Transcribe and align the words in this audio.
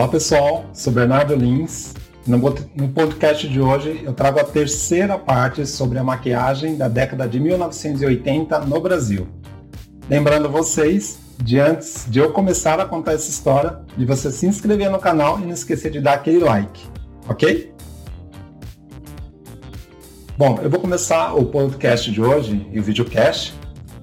Olá 0.00 0.08
pessoal, 0.08 0.64
sou 0.72 0.90
Bernardo 0.90 1.34
Lins. 1.34 1.92
No, 2.26 2.40
podcast 2.88 3.46
de 3.46 3.60
hoje 3.60 4.00
eu 4.02 4.14
trago 4.14 4.40
a 4.40 4.44
terceira 4.44 5.18
parte 5.18 5.66
sobre 5.66 5.98
a 5.98 6.02
maquiagem 6.02 6.74
da 6.74 6.88
década 6.88 7.28
de 7.28 7.38
1980 7.38 8.60
no 8.60 8.80
Brasil. 8.80 9.28
Lembrando 10.08 10.48
vocês, 10.48 11.18
de 11.36 11.60
antes 11.60 12.06
de 12.08 12.18
eu 12.18 12.32
começar 12.32 12.80
a 12.80 12.86
contar 12.86 13.12
essa 13.12 13.28
história, 13.28 13.80
de 13.94 14.06
você 14.06 14.30
se 14.30 14.46
inscrever 14.46 14.90
no 14.90 14.98
canal 14.98 15.38
e 15.38 15.42
não 15.42 15.52
esquecer 15.52 15.90
de 15.90 16.00
dar 16.00 16.14
aquele 16.14 16.38
like, 16.38 16.80
ok? 17.28 17.70
Bom, 20.38 20.60
eu 20.62 20.70
vou 20.70 20.80
começar 20.80 21.34
o 21.34 21.44
podcast 21.44 22.10
de 22.10 22.22
hoje 22.22 22.66
e 22.72 22.80
o 22.80 22.82
videocast 22.82 23.52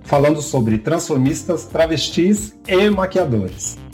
falando 0.04 0.44
sobre 0.44 0.78
transformistas, 0.78 1.66
travestis 1.66 2.54
e 2.68 2.88
maquiadores. 2.88 3.87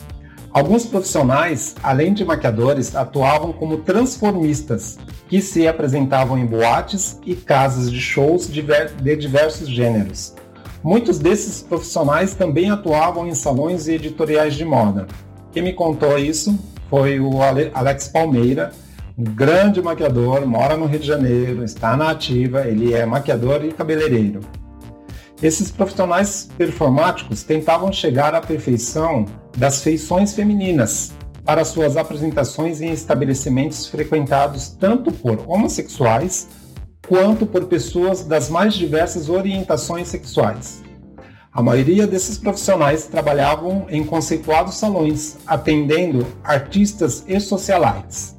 Alguns 0.53 0.85
profissionais, 0.85 1.75
além 1.81 2.13
de 2.13 2.23
maquiadores, 2.23 2.95
atuavam 2.95 3.51
como 3.51 3.77
transformistas, 3.77 4.99
que 5.27 5.41
se 5.41 5.67
apresentavam 5.67 6.37
em 6.37 6.45
boates 6.45 7.19
e 7.25 7.33
casas 7.35 7.91
de 7.91 7.99
shows 7.99 8.47
de 8.47 8.61
diversos 9.15 9.67
gêneros. 9.67 10.35
Muitos 10.83 11.17
desses 11.17 11.63
profissionais 11.63 12.35
também 12.35 12.69
atuavam 12.69 13.27
em 13.27 13.33
salões 13.33 13.87
e 13.87 13.93
editoriais 13.93 14.53
de 14.53 14.63
moda. 14.63 15.07
Quem 15.51 15.63
me 15.63 15.73
contou 15.73 16.19
isso 16.19 16.55
foi 16.87 17.19
o 17.19 17.39
Alex 17.41 18.09
Palmeira, 18.09 18.71
um 19.17 19.23
grande 19.23 19.81
maquiador, 19.81 20.45
mora 20.45 20.77
no 20.77 20.85
Rio 20.85 20.99
de 20.99 21.07
Janeiro, 21.07 21.63
está 21.63 21.97
na 21.97 22.11
ativa, 22.11 22.67
ele 22.67 22.93
é 22.93 23.07
maquiador 23.07 23.65
e 23.65 23.71
cabeleireiro. 23.71 24.41
Esses 25.41 25.71
profissionais 25.71 26.47
performáticos 26.55 27.41
tentavam 27.41 27.91
chegar 27.91 28.35
à 28.35 28.41
perfeição 28.41 29.25
das 29.57 29.81
feições 29.81 30.33
femininas 30.33 31.11
para 31.45 31.65
suas 31.65 31.97
apresentações 31.97 32.81
em 32.81 32.91
estabelecimentos 32.91 33.87
frequentados 33.87 34.69
tanto 34.69 35.11
por 35.11 35.43
homossexuais 35.47 36.47
quanto 37.07 37.45
por 37.45 37.65
pessoas 37.65 38.23
das 38.23 38.49
mais 38.49 38.73
diversas 38.73 39.29
orientações 39.29 40.07
sexuais. 40.07 40.81
A 41.51 41.61
maioria 41.61 42.07
desses 42.07 42.37
profissionais 42.37 43.05
trabalhavam 43.05 43.85
em 43.89 44.03
conceituados 44.03 44.75
salões, 44.75 45.37
atendendo 45.45 46.25
artistas 46.43 47.23
e 47.27 47.39
socialites. 47.39 48.35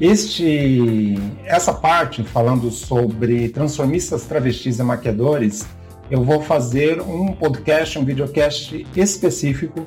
Este, 0.00 1.14
essa 1.44 1.72
parte, 1.72 2.22
falando 2.24 2.70
sobre 2.70 3.48
transformistas, 3.48 4.24
travestis 4.24 4.80
e 4.80 4.82
maquiadores, 4.82 5.64
eu 6.10 6.22
vou 6.22 6.40
fazer 6.40 7.00
um 7.00 7.32
podcast, 7.32 7.98
um 7.98 8.04
videocast 8.04 8.86
específico, 8.94 9.86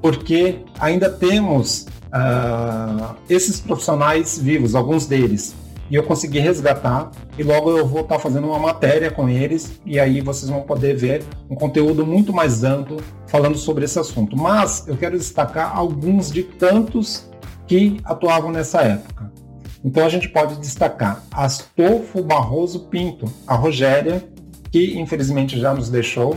porque 0.00 0.58
ainda 0.78 1.08
temos 1.08 1.86
uh, 2.06 3.16
esses 3.28 3.60
profissionais 3.60 4.38
vivos, 4.38 4.74
alguns 4.74 5.06
deles, 5.06 5.54
e 5.90 5.94
eu 5.94 6.02
consegui 6.02 6.38
resgatar, 6.38 7.10
e 7.38 7.42
logo 7.42 7.70
eu 7.76 7.86
vou 7.86 8.02
estar 8.02 8.18
fazendo 8.18 8.46
uma 8.46 8.58
matéria 8.58 9.10
com 9.10 9.28
eles, 9.28 9.80
e 9.84 9.98
aí 9.98 10.20
vocês 10.20 10.50
vão 10.50 10.62
poder 10.62 10.96
ver 10.96 11.22
um 11.48 11.54
conteúdo 11.54 12.06
muito 12.06 12.32
mais 12.32 12.64
amplo 12.64 12.98
falando 13.26 13.56
sobre 13.58 13.84
esse 13.84 13.98
assunto. 13.98 14.36
Mas 14.36 14.86
eu 14.88 14.96
quero 14.96 15.18
destacar 15.18 15.76
alguns 15.76 16.30
de 16.30 16.42
tantos 16.42 17.28
que 17.66 17.98
atuavam 18.04 18.50
nessa 18.50 18.80
época. 18.82 19.32
Então 19.84 20.06
a 20.06 20.08
gente 20.08 20.28
pode 20.30 20.56
destacar 20.56 21.22
Astolfo 21.30 22.22
Barroso 22.22 22.86
Pinto, 22.88 23.30
a 23.46 23.54
Rogéria, 23.54 24.26
que 24.74 24.98
infelizmente 24.98 25.56
já 25.56 25.72
nos 25.72 25.88
deixou, 25.88 26.36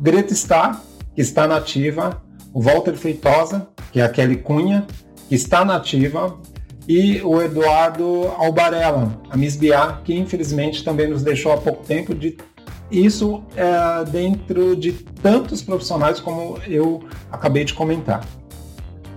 Greta 0.00 0.34
Star, 0.34 0.80
que 1.14 1.20
está 1.20 1.46
nativa, 1.46 2.22
o 2.54 2.62
Walter 2.62 2.94
Feitosa, 2.94 3.68
que 3.92 4.00
é 4.00 4.02
a 4.02 4.08
Kelly 4.08 4.38
Cunha, 4.38 4.86
que 5.28 5.34
está 5.34 5.62
nativa, 5.62 6.38
e 6.88 7.20
o 7.20 7.38
Eduardo 7.42 8.28
Albarella, 8.38 9.20
a 9.28 9.36
Miss 9.36 9.56
Bia, 9.56 9.98
que 10.02 10.14
infelizmente 10.14 10.82
também 10.82 11.06
nos 11.06 11.22
deixou 11.22 11.52
há 11.52 11.58
pouco 11.58 11.84
tempo. 11.84 12.14
De, 12.14 12.38
isso 12.90 13.42
é 13.54 14.04
dentro 14.10 14.74
de 14.74 14.92
tantos 14.92 15.60
profissionais 15.60 16.18
como 16.18 16.58
eu 16.66 17.04
acabei 17.30 17.62
de 17.62 17.74
comentar. 17.74 18.24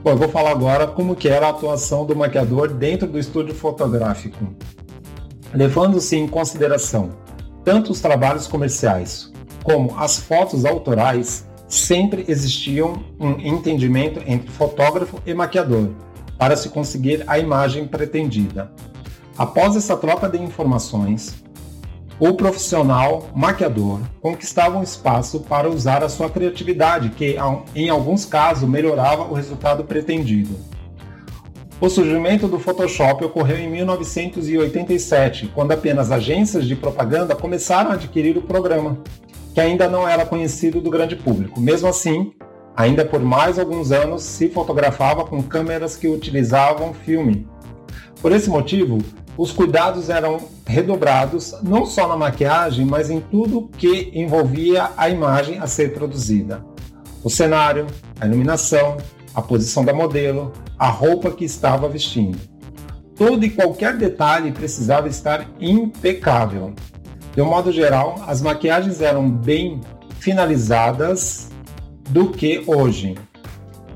Bom, 0.03 0.09
eu 0.09 0.17
vou 0.17 0.27
falar 0.27 0.51
agora 0.51 0.85
como 0.85 1.15
que 1.15 1.29
era 1.29 1.47
a 1.47 1.51
atuação 1.51 2.05
do 2.05 2.13
maquiador 2.13 2.73
dentro 2.73 3.07
do 3.07 3.17
estúdio 3.17 3.55
fotográfico. 3.55 4.53
Levando-se 5.53 6.17
em 6.17 6.27
consideração 6.27 7.28
tanto 7.69 7.91
os 7.91 8.01
trabalhos 8.01 8.47
comerciais 8.47 9.31
como 9.63 9.95
as 9.99 10.17
fotos 10.17 10.65
autorais, 10.65 11.47
sempre 11.67 12.25
existiam 12.27 13.03
um 13.19 13.33
entendimento 13.39 14.19
entre 14.25 14.49
fotógrafo 14.49 15.21
e 15.23 15.35
maquiador 15.35 15.91
para 16.35 16.57
se 16.57 16.69
conseguir 16.69 17.23
a 17.27 17.37
imagem 17.37 17.85
pretendida. 17.85 18.71
Após 19.37 19.75
essa 19.75 19.95
troca 19.95 20.27
de 20.27 20.41
informações, 20.41 21.43
o 22.19 22.33
profissional 22.33 23.29
maquiador 23.35 23.99
conquistava 24.19 24.79
um 24.79 24.83
espaço 24.83 25.41
para 25.41 25.69
usar 25.69 26.03
a 26.03 26.09
sua 26.09 26.27
criatividade, 26.27 27.09
que 27.09 27.37
em 27.75 27.87
alguns 27.87 28.25
casos 28.25 28.67
melhorava 28.67 29.25
o 29.25 29.35
resultado 29.35 29.83
pretendido. 29.83 30.55
O 31.81 31.87
surgimento 31.89 32.45
do 32.45 32.59
Photoshop 32.59 33.23
ocorreu 33.23 33.57
em 33.57 33.69
1987, 33.69 35.49
quando 35.55 35.71
apenas 35.71 36.11
agências 36.11 36.67
de 36.67 36.75
propaganda 36.75 37.33
começaram 37.33 37.91
a 37.91 37.93
adquirir 37.93 38.37
o 38.37 38.41
programa, 38.41 38.97
que 39.53 39.61
ainda 39.61 39.87
não 39.87 40.05
era 40.05 40.25
conhecido 40.25 40.81
do 40.81 40.89
grande 40.89 41.15
público. 41.15 41.61
Mesmo 41.61 41.87
assim, 41.87 42.33
ainda 42.75 43.05
por 43.05 43.21
mais 43.21 43.57
alguns 43.57 43.93
anos 43.93 44.23
se 44.23 44.49
fotografava 44.49 45.23
com 45.23 45.41
câmeras 45.41 45.95
que 45.95 46.09
utilizavam 46.09 46.93
filme. 46.93 47.47
Por 48.21 48.33
esse 48.33 48.49
motivo, 48.49 48.97
os 49.37 49.53
cuidados 49.53 50.09
eram 50.09 50.37
redobrados 50.67 51.55
não 51.63 51.85
só 51.85 52.09
na 52.09 52.17
maquiagem, 52.17 52.85
mas 52.85 53.09
em 53.09 53.21
tudo 53.21 53.69
que 53.77 54.11
envolvia 54.13 54.89
a 54.97 55.09
imagem 55.09 55.59
a 55.59 55.65
ser 55.65 55.93
produzida. 55.93 56.61
O 57.23 57.29
cenário, 57.29 57.87
a 58.19 58.25
iluminação, 58.25 58.97
a 59.33 59.41
posição 59.41 59.83
da 59.83 59.93
modelo, 59.93 60.53
a 60.77 60.89
roupa 60.89 61.31
que 61.31 61.45
estava 61.45 61.87
vestindo. 61.87 62.37
Todo 63.15 63.43
e 63.45 63.49
qualquer 63.49 63.97
detalhe 63.97 64.51
precisava 64.51 65.07
estar 65.07 65.45
impecável. 65.59 66.73
De 67.35 67.41
um 67.41 67.45
modo 67.45 67.71
geral, 67.71 68.23
as 68.27 68.41
maquiagens 68.41 69.01
eram 69.01 69.29
bem 69.29 69.81
finalizadas 70.19 71.49
do 72.09 72.29
que 72.29 72.63
hoje. 72.65 73.15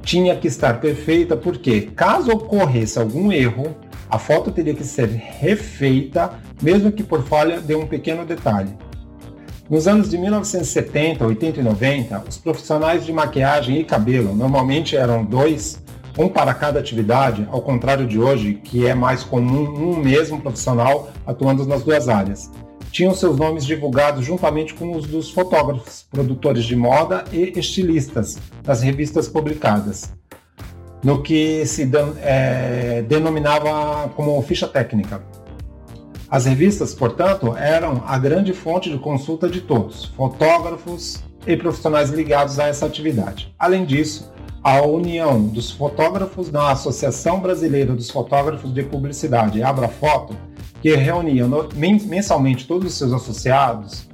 Tinha 0.01 0.35
que 0.35 0.47
estar 0.47 0.79
perfeita 0.79 1.35
porque, 1.35 1.81
caso 1.81 2.31
ocorresse 2.31 2.99
algum 2.99 3.31
erro, 3.31 3.75
a 4.09 4.19
foto 4.19 4.51
teria 4.51 4.75
que 4.75 4.83
ser 4.83 5.07
refeita, 5.07 6.33
mesmo 6.61 6.91
que 6.91 7.03
por 7.03 7.23
falha 7.23 7.59
de 7.59 7.73
um 7.73 7.87
pequeno 7.87 8.25
detalhe. 8.25 8.77
Nos 9.73 9.87
anos 9.87 10.07
de 10.07 10.19
1970, 10.19 11.25
80 11.25 11.59
e 11.59 11.63
90, 11.63 12.25
os 12.29 12.37
profissionais 12.37 13.03
de 13.03 13.11
maquiagem 13.11 13.79
e 13.79 13.83
cabelo 13.83 14.35
normalmente 14.35 14.95
eram 14.95 15.25
dois, 15.25 15.81
um 16.15 16.29
para 16.29 16.53
cada 16.53 16.79
atividade, 16.79 17.47
ao 17.51 17.59
contrário 17.59 18.05
de 18.05 18.19
hoje, 18.19 18.53
que 18.53 18.85
é 18.85 18.93
mais 18.93 19.23
comum 19.23 19.63
um 19.63 19.97
mesmo 19.97 20.39
profissional 20.39 21.09
atuando 21.25 21.65
nas 21.65 21.81
duas 21.81 22.07
áreas. 22.07 22.51
Tinham 22.91 23.15
seus 23.15 23.35
nomes 23.35 23.65
divulgados 23.65 24.23
juntamente 24.23 24.75
com 24.75 24.95
os 24.95 25.07
dos 25.07 25.31
fotógrafos, 25.31 26.05
produtores 26.11 26.65
de 26.65 26.75
moda 26.75 27.23
e 27.33 27.57
estilistas 27.57 28.37
das 28.61 28.83
revistas 28.83 29.27
publicadas, 29.27 30.13
no 31.03 31.23
que 31.23 31.65
se 31.65 31.89
é, 32.21 33.03
denominava 33.07 34.07
como 34.09 34.39
ficha 34.43 34.67
técnica. 34.67 35.19
As 36.33 36.45
revistas, 36.45 36.95
portanto, 36.95 37.55
eram 37.55 38.01
a 38.07 38.17
grande 38.17 38.53
fonte 38.53 38.89
de 38.89 38.97
consulta 38.97 39.47
de 39.47 39.61
todos, 39.61 40.05
fotógrafos 40.05 41.23
e 41.45 41.55
profissionais 41.55 42.09
ligados 42.09 42.57
a 42.57 42.65
essa 42.65 42.87
atividade. 42.87 43.53
Além 43.59 43.85
disso, 43.85 44.33
a 44.63 44.81
união 44.81 45.45
dos 45.45 45.69
fotógrafos 45.69 46.51
na 46.51 46.71
Associação 46.71 47.39
Brasileira 47.39 47.93
dos 47.93 48.09
Fotógrafos 48.09 48.73
de 48.73 48.81
Publicidade, 48.81 49.61
Abrafoto, 49.61 50.35
que 50.81 50.95
reunia 50.95 51.45
mensalmente 51.75 52.65
todos 52.65 52.93
os 52.93 52.97
seus 52.97 53.13
associados, 53.13 54.09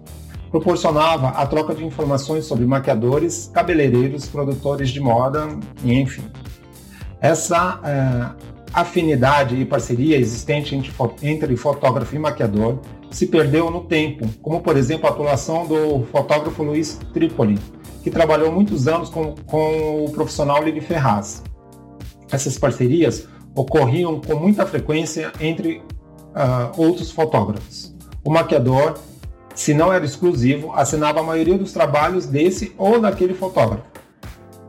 proporcionava 0.51 1.29
a 1.29 1.47
troca 1.47 1.73
de 1.73 1.85
informações 1.85 2.43
sobre 2.43 2.65
maquiadores, 2.65 3.49
cabeleireiros, 3.53 4.27
produtores 4.27 4.89
de 4.89 4.99
moda 4.99 5.57
enfim. 5.85 6.25
Essa 7.21 7.79
é, 7.81 8.58
afinidade 8.73 9.55
e 9.55 9.65
parceria 9.65 10.17
existente 10.17 10.79
entre 11.21 11.55
fotógrafo 11.55 12.15
e 12.15 12.19
maquiador 12.19 12.79
se 13.11 13.25
perdeu 13.25 13.71
no 13.71 13.81
tempo, 13.81 14.27
como 14.41 14.61
por 14.61 14.77
exemplo 14.77 15.07
a 15.07 15.11
atuação 15.11 15.65
do 15.65 16.05
fotógrafo 16.11 16.63
Luiz 16.63 16.99
Tripoli, 17.13 17.57
que 18.03 18.11
trabalhou 18.11 18.51
muitos 18.51 18.87
anos 18.87 19.09
com, 19.09 19.33
com 19.45 20.05
o 20.05 20.11
profissional 20.11 20.63
Lili 20.63 20.81
Ferraz. 20.81 21.43
Essas 22.31 22.57
parcerias 22.57 23.27
ocorriam 23.55 24.21
com 24.21 24.35
muita 24.35 24.65
frequência 24.65 25.31
entre 25.39 25.77
uh, 25.77 26.71
outros 26.77 27.11
fotógrafos. 27.11 27.95
O 28.23 28.31
maquiador, 28.31 28.99
se 29.55 29.73
não 29.73 29.91
era 29.91 30.05
exclusivo, 30.05 30.71
assinava 30.73 31.19
a 31.19 31.23
maioria 31.23 31.57
dos 31.57 31.73
trabalhos 31.73 32.27
desse 32.27 32.73
ou 32.77 33.01
daquele 33.01 33.33
fotógrafo. 33.33 33.83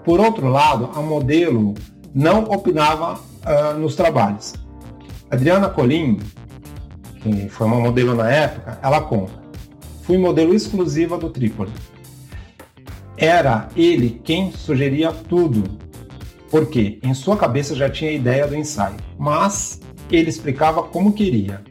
Por 0.03 0.19
outro 0.19 0.49
lado, 0.49 0.89
a 0.95 1.01
modelo 1.03 1.75
não 2.15 2.45
opinava 2.45 3.21
uh, 3.51 3.79
nos 3.79 3.97
trabalhos. 3.97 4.55
Adriana 5.31 5.69
Colim, 5.69 6.19
que 7.21 7.49
foi 7.49 7.67
uma 7.67 7.81
modelo 7.81 8.15
na 8.15 8.31
época, 8.31 8.79
ela 8.83 9.01
conta: 9.01 9.33
fui 10.03 10.17
modelo 10.17 10.55
exclusiva 10.55 11.19
do 11.19 11.29
Trípoli. 11.31 11.73
Era 13.17 13.69
ele 13.77 14.21
quem 14.25 14.51
sugeria 14.53 15.13
tudo, 15.13 15.65
porque 16.51 16.99
em 17.03 17.13
sua 17.13 17.37
cabeça 17.37 17.75
já 17.75 17.91
tinha 17.91 18.11
a 18.11 18.15
ideia 18.15 18.47
do 18.47 18.57
ensaio, 18.57 18.97
mas 19.19 19.81
ele 20.11 20.31
explicava 20.31 20.83
como 20.83 21.13
queria. 21.13 21.63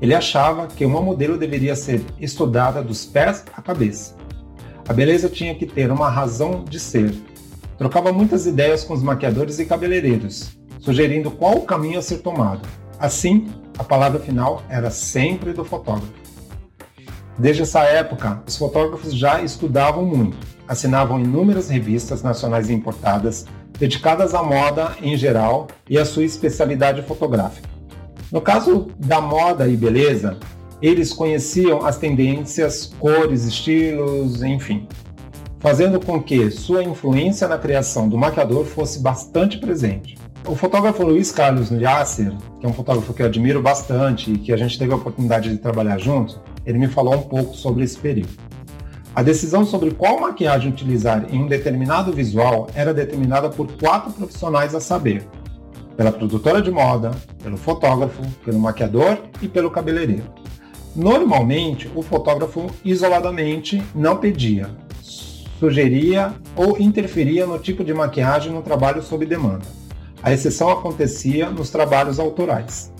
Ele 0.00 0.14
achava 0.14 0.66
que 0.66 0.84
uma 0.84 1.00
modelo 1.00 1.38
deveria 1.38 1.76
ser 1.76 2.04
estudada 2.20 2.82
dos 2.82 3.06
pés 3.06 3.44
à 3.56 3.62
cabeça. 3.62 4.16
A 4.86 4.92
beleza 4.92 5.28
tinha 5.30 5.54
que 5.54 5.64
ter 5.64 5.90
uma 5.90 6.10
razão 6.10 6.64
de 6.64 6.78
ser. 6.78 7.14
Trocava 7.78 8.12
muitas 8.12 8.44
ideias 8.44 8.84
com 8.84 8.92
os 8.92 9.02
maquiadores 9.02 9.58
e 9.58 9.64
cabeleireiros, 9.64 10.58
sugerindo 10.80 11.30
qual 11.30 11.56
o 11.56 11.62
caminho 11.66 11.98
a 11.98 12.02
ser 12.02 12.18
tomado. 12.18 12.68
Assim, 12.98 13.48
a 13.78 13.84
palavra 13.84 14.20
final 14.20 14.62
era 14.68 14.90
sempre 14.90 15.52
do 15.52 15.64
fotógrafo. 15.64 16.12
Desde 17.38 17.62
essa 17.62 17.80
época, 17.80 18.42
os 18.46 18.56
fotógrafos 18.56 19.14
já 19.14 19.42
estudavam 19.42 20.04
muito, 20.04 20.36
assinavam 20.68 21.18
inúmeras 21.18 21.68
revistas 21.68 22.22
nacionais 22.22 22.70
importadas 22.70 23.46
dedicadas 23.78 24.34
à 24.34 24.42
moda 24.42 24.96
em 25.02 25.16
geral 25.16 25.66
e 25.88 25.98
à 25.98 26.04
sua 26.04 26.24
especialidade 26.24 27.02
fotográfica. 27.02 27.68
No 28.30 28.40
caso 28.40 28.88
da 28.98 29.20
moda 29.20 29.66
e 29.66 29.76
beleza, 29.76 30.38
eles 30.80 31.12
conheciam 31.12 31.84
as 31.84 31.96
tendências, 31.96 32.92
cores, 32.98 33.44
estilos, 33.44 34.42
enfim, 34.42 34.86
fazendo 35.58 35.98
com 35.98 36.22
que 36.22 36.50
sua 36.50 36.84
influência 36.84 37.48
na 37.48 37.58
criação 37.58 38.08
do 38.08 38.18
maquiador 38.18 38.64
fosse 38.64 39.00
bastante 39.00 39.58
presente. 39.58 40.16
O 40.46 40.54
fotógrafo 40.54 41.02
Luiz 41.02 41.32
Carlos 41.32 41.70
Liasser, 41.70 42.30
que 42.60 42.66
é 42.66 42.68
um 42.68 42.72
fotógrafo 42.74 43.14
que 43.14 43.22
eu 43.22 43.26
admiro 43.26 43.62
bastante 43.62 44.30
e 44.30 44.38
que 44.38 44.52
a 44.52 44.56
gente 44.58 44.78
teve 44.78 44.92
a 44.92 44.96
oportunidade 44.96 45.48
de 45.48 45.56
trabalhar 45.56 45.98
junto, 45.98 46.38
ele 46.66 46.78
me 46.78 46.86
falou 46.86 47.14
um 47.14 47.22
pouco 47.22 47.56
sobre 47.56 47.82
esse 47.82 47.96
período. 47.96 48.28
A 49.14 49.22
decisão 49.22 49.64
sobre 49.64 49.92
qual 49.92 50.20
maquiagem 50.20 50.70
utilizar 50.70 51.24
em 51.32 51.42
um 51.42 51.46
determinado 51.46 52.12
visual 52.12 52.68
era 52.74 52.92
determinada 52.92 53.48
por 53.48 53.72
quatro 53.72 54.12
profissionais 54.12 54.74
a 54.74 54.80
saber: 54.80 55.26
pela 55.96 56.12
produtora 56.12 56.60
de 56.60 56.70
moda, 56.70 57.12
pelo 57.42 57.56
fotógrafo, 57.56 58.22
pelo 58.44 58.60
maquiador 58.60 59.16
e 59.40 59.48
pelo 59.48 59.70
cabeleireiro. 59.70 60.26
Normalmente, 60.94 61.90
o 61.94 62.02
fotógrafo 62.02 62.66
isoladamente 62.84 63.82
não 63.94 64.18
pedia, 64.18 64.68
sugeria 65.58 66.34
ou 66.54 66.78
interferia 66.78 67.46
no 67.46 67.58
tipo 67.58 67.82
de 67.82 67.94
maquiagem 67.94 68.52
no 68.52 68.60
trabalho 68.60 69.02
sob 69.02 69.24
demanda. 69.24 69.83
A 70.24 70.32
exceção 70.32 70.70
acontecia 70.70 71.50
nos 71.50 71.68
trabalhos 71.68 72.18
autorais. 72.18 72.90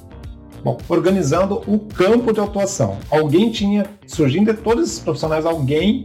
Bom, 0.63 0.77
organizando 0.91 1.63
o 1.67 1.79
campo 1.79 2.35
de 2.35 2.41
atuação. 2.41 2.99
Alguém 3.11 3.51
tinha, 3.51 3.87
surgindo 4.07 4.53
de 4.53 4.61
todos 4.61 4.85
esses 4.85 4.99
profissionais, 4.99 5.47
alguém 5.47 6.05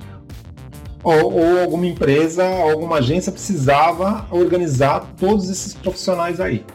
ou, 1.03 1.33
ou, 1.33 1.59
alguma 1.59 1.85
empresa, 1.85 2.45
alguma 2.47 2.99
agência 2.99 3.33
precisava 3.33 4.27
organizar 4.31 5.13
todos 5.17 5.49
esses 5.49 5.73
profissionais 5.73 6.39
aí. 6.39 6.65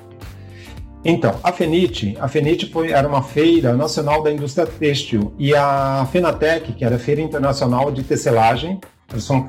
Então, 1.02 1.34
a 1.42 1.50
FENIT, 1.50 2.14
a 2.20 2.28
FENIT 2.28 2.70
foi, 2.70 2.90
era 2.90 3.08
uma 3.08 3.22
feira 3.22 3.72
nacional 3.72 4.22
da 4.22 4.30
indústria 4.30 4.66
têxtil 4.66 5.32
e 5.38 5.54
a 5.54 6.06
FENATEC, 6.12 6.74
que 6.74 6.84
era 6.84 6.96
a 6.96 6.98
Feira 6.98 7.22
Internacional 7.22 7.90
de 7.90 8.02
Tecelagem, 8.02 8.78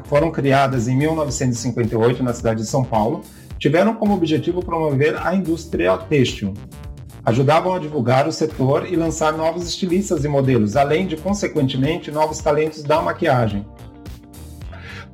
foram 0.06 0.31
criadas 0.31 0.88
em 0.88 0.95
1958 0.95 2.24
na 2.24 2.33
cidade 2.33 2.62
de 2.62 2.68
São 2.68 2.83
Paulo, 2.83 3.24
tiveram 3.57 3.96
como 3.96 4.13
objetivo 4.13 4.63
promover 4.63 5.18
a 5.18 5.34
indústria 5.34 5.98
têxtil. 5.98 6.54
Ajudavam 7.25 7.74
a 7.74 7.80
divulgar 7.80 8.28
o 8.28 8.31
setor 8.31 8.86
e 8.92 8.96
lançar 8.96 9.34
novos 9.34 9.68
estilistas 9.68 10.24
e 10.24 10.28
modelos, 10.28 10.75
além 10.75 11.07
de, 11.07 11.18
consequentemente, 11.18 12.12
novos 12.12 12.40
talentos 12.40 12.84
da 12.84 13.02
maquiagem. 13.02 13.66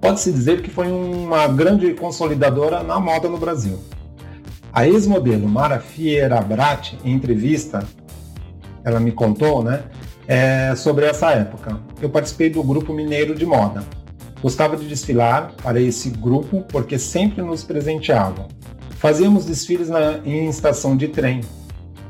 Pode-se 0.02 0.32
dizer 0.32 0.62
que 0.62 0.70
foi 0.70 0.92
uma 0.92 1.48
grande 1.48 1.94
consolidadora 1.94 2.84
na 2.84 3.00
moda 3.00 3.30
no 3.30 3.38
Brasil. 3.38 3.80
A 4.74 4.88
ex-modelo 4.88 5.48
Mara 5.48 5.80
Fierabrat, 5.80 6.94
em 7.06 7.14
entrevista, 7.14 7.88
ela 8.84 9.00
me 9.00 9.12
contou, 9.12 9.64
né, 9.64 9.84
é, 10.28 10.74
sobre 10.76 11.06
essa 11.06 11.32
época. 11.32 11.80
Eu 12.02 12.10
participei 12.10 12.50
do 12.50 12.64
grupo 12.64 12.94
mineiro 12.94 13.36
de 13.36 13.46
moda. 13.46 13.84
Gostava 14.42 14.76
de 14.76 14.88
desfilar 14.88 15.54
para 15.62 15.80
esse 15.80 16.10
grupo 16.10 16.62
porque 16.70 16.98
sempre 16.98 17.42
nos 17.44 17.64
presenteavam. 17.64 18.48
Fazíamos 18.98 19.46
desfiles 19.46 19.90
na, 19.90 20.20
em 20.26 20.48
estação 20.50 20.98
de 20.98 21.08
trem. 21.08 21.42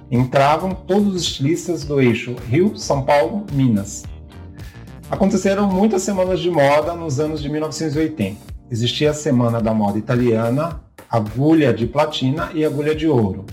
Entravam 0.09 0.73
todos 0.73 1.15
os 1.15 1.21
estilistas 1.23 1.83
do 1.83 2.01
eixo 2.01 2.35
Rio, 2.49 2.77
São 2.77 3.03
Paulo, 3.03 3.45
Minas. 3.51 4.03
Aconteceram 5.09 5.69
muitas 5.69 6.03
semanas 6.03 6.39
de 6.39 6.49
moda 6.49 6.93
nos 6.93 7.19
anos 7.19 7.41
de 7.41 7.49
1980. 7.49 8.37
Existia 8.69 9.11
a 9.11 9.13
Semana 9.13 9.61
da 9.61 9.73
Moda 9.73 9.97
Italiana, 9.97 10.81
agulha 11.09 11.73
de 11.73 11.85
platina 11.85 12.49
e 12.53 12.63
agulha 12.63 12.95
de 12.95 13.07
ouro, 13.07 13.45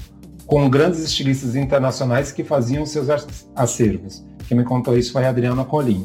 com 0.46 0.70
grandes 0.70 1.00
estilistas 1.00 1.56
internacionais 1.56 2.30
que 2.30 2.44
faziam 2.44 2.86
seus 2.86 3.08
acervos. 3.56 4.24
Quem 4.46 4.56
me 4.56 4.64
contou 4.64 4.96
isso 4.96 5.12
foi 5.12 5.24
a 5.24 5.30
Adriana 5.30 5.64
Colim. 5.64 6.04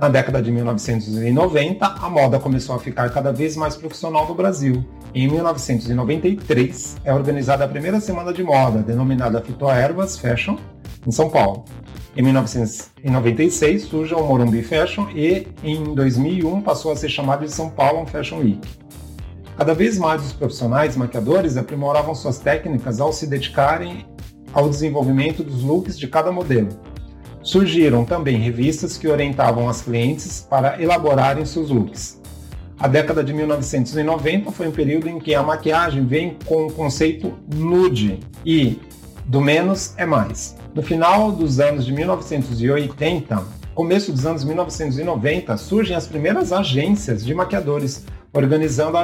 Na 0.00 0.08
década 0.08 0.40
de 0.40 0.50
1990, 0.50 1.84
a 1.84 2.08
moda 2.08 2.40
começou 2.40 2.74
a 2.74 2.78
ficar 2.78 3.10
cada 3.10 3.34
vez 3.34 3.54
mais 3.54 3.76
profissional 3.76 4.26
no 4.26 4.34
Brasil. 4.34 4.82
Em 5.14 5.28
1993, 5.28 6.96
é 7.04 7.12
organizada 7.12 7.66
a 7.66 7.68
primeira 7.68 8.00
semana 8.00 8.32
de 8.32 8.42
moda, 8.42 8.78
denominada 8.78 9.42
Fitoervas 9.42 10.16
Fashion, 10.16 10.56
em 11.06 11.10
São 11.10 11.28
Paulo. 11.28 11.66
Em 12.16 12.22
1996 12.22 13.82
surge 13.82 14.14
o 14.14 14.24
Morumbi 14.24 14.62
Fashion 14.62 15.06
e 15.14 15.46
em 15.62 15.94
2001 15.94 16.62
passou 16.62 16.92
a 16.92 16.96
ser 16.96 17.10
chamado 17.10 17.44
de 17.44 17.52
São 17.52 17.68
Paulo 17.68 18.06
Fashion 18.06 18.38
Week. 18.38 18.66
Cada 19.54 19.74
vez 19.74 19.98
mais 19.98 20.24
os 20.24 20.32
profissionais 20.32 20.96
maquiadores 20.96 21.58
aprimoravam 21.58 22.14
suas 22.14 22.38
técnicas 22.38 23.02
ao 23.02 23.12
se 23.12 23.26
dedicarem 23.26 24.06
ao 24.54 24.66
desenvolvimento 24.66 25.44
dos 25.44 25.62
looks 25.62 25.98
de 25.98 26.08
cada 26.08 26.32
modelo. 26.32 26.70
Surgiram 27.42 28.04
também 28.04 28.36
revistas 28.36 28.98
que 28.98 29.08
orientavam 29.08 29.68
as 29.68 29.80
clientes 29.80 30.46
para 30.48 30.80
elaborarem 30.80 31.44
seus 31.44 31.70
looks. 31.70 32.20
A 32.78 32.88
década 32.88 33.22
de 33.22 33.32
1990 33.32 34.50
foi 34.52 34.68
um 34.68 34.72
período 34.72 35.08
em 35.08 35.18
que 35.18 35.34
a 35.34 35.42
maquiagem 35.42 36.06
vem 36.06 36.36
com 36.46 36.66
o 36.66 36.72
conceito 36.72 37.34
nude 37.54 38.20
e 38.44 38.78
do 39.26 39.40
menos 39.40 39.94
é 39.96 40.06
mais. 40.06 40.56
No 40.74 40.82
final 40.82 41.30
dos 41.30 41.60
anos 41.60 41.84
de 41.84 41.92
1980, 41.92 43.42
começo 43.74 44.12
dos 44.12 44.26
anos 44.26 44.44
1990, 44.44 45.56
surgem 45.56 45.96
as 45.96 46.06
primeiras 46.06 46.52
agências 46.52 47.24
de 47.24 47.34
maquiadores 47.34 48.06
organizando 48.32 48.96
a 48.96 49.02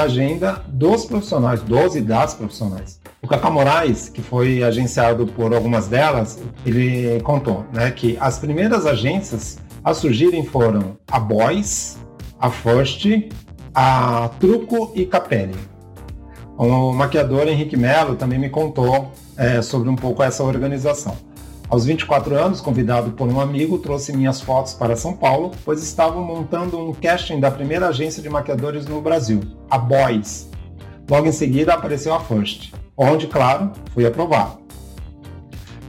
agenda, 0.00 0.64
dos 0.68 1.04
profissionais, 1.04 1.62
dos 1.62 1.94
e 1.94 2.00
das 2.00 2.34
profissionais. 2.34 3.00
O 3.26 3.28
Cacá 3.28 3.50
Moraes, 3.50 4.08
que 4.08 4.22
foi 4.22 4.62
agenciado 4.62 5.26
por 5.26 5.52
algumas 5.52 5.88
delas, 5.88 6.40
ele 6.64 7.20
contou 7.22 7.66
né, 7.72 7.90
que 7.90 8.16
as 8.20 8.38
primeiras 8.38 8.86
agências 8.86 9.58
a 9.82 9.92
surgirem 9.92 10.46
foram 10.46 10.96
a 11.10 11.18
Boys, 11.18 11.98
a 12.38 12.48
First, 12.48 13.04
a 13.74 14.30
Truco 14.38 14.92
e 14.94 15.04
Capelli. 15.04 15.56
O 16.56 16.92
maquiador 16.92 17.48
Henrique 17.48 17.76
Mello 17.76 18.14
também 18.14 18.38
me 18.38 18.48
contou 18.48 19.10
é, 19.36 19.60
sobre 19.60 19.88
um 19.88 19.96
pouco 19.96 20.22
essa 20.22 20.44
organização. 20.44 21.16
Aos 21.68 21.84
24 21.84 22.32
anos, 22.36 22.60
convidado 22.60 23.10
por 23.10 23.26
um 23.26 23.40
amigo, 23.40 23.78
trouxe 23.78 24.16
minhas 24.16 24.40
fotos 24.40 24.72
para 24.72 24.94
São 24.94 25.14
Paulo, 25.14 25.50
pois 25.64 25.82
estavam 25.82 26.22
montando 26.22 26.78
um 26.78 26.94
casting 26.94 27.40
da 27.40 27.50
primeira 27.50 27.88
agência 27.88 28.22
de 28.22 28.28
maquiadores 28.28 28.86
no 28.86 29.00
Brasil, 29.00 29.40
a 29.68 29.76
Boys. 29.76 30.48
Logo 31.10 31.26
em 31.26 31.32
seguida 31.32 31.74
apareceu 31.74 32.14
a 32.14 32.20
First, 32.20 32.75
onde, 32.96 33.26
claro, 33.26 33.72
fui 33.92 34.06
aprovado. 34.06 34.58